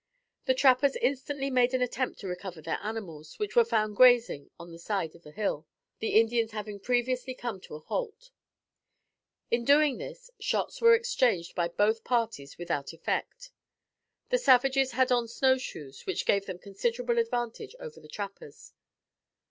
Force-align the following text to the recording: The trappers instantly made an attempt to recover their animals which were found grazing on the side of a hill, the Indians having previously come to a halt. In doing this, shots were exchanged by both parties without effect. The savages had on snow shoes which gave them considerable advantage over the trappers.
The 0.45 0.55
trappers 0.55 0.95
instantly 0.95 1.51
made 1.51 1.75
an 1.75 1.81
attempt 1.83 2.17
to 2.21 2.27
recover 2.27 2.59
their 2.59 2.79
animals 2.81 3.37
which 3.37 3.55
were 3.55 3.63
found 3.63 3.95
grazing 3.95 4.49
on 4.59 4.71
the 4.71 4.79
side 4.79 5.13
of 5.13 5.23
a 5.27 5.31
hill, 5.31 5.67
the 5.99 6.19
Indians 6.19 6.53
having 6.53 6.79
previously 6.79 7.35
come 7.35 7.61
to 7.61 7.75
a 7.75 7.79
halt. 7.81 8.31
In 9.51 9.63
doing 9.63 9.99
this, 9.99 10.31
shots 10.39 10.81
were 10.81 10.95
exchanged 10.95 11.53
by 11.53 11.67
both 11.67 12.03
parties 12.03 12.57
without 12.57 12.93
effect. 12.93 13.51
The 14.29 14.39
savages 14.39 14.93
had 14.93 15.11
on 15.11 15.27
snow 15.27 15.59
shoes 15.59 16.07
which 16.07 16.25
gave 16.25 16.47
them 16.47 16.57
considerable 16.57 17.19
advantage 17.19 17.75
over 17.79 17.99
the 17.99 18.09
trappers. 18.09 18.73